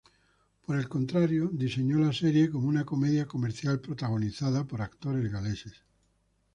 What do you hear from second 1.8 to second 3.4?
la serie como una comedia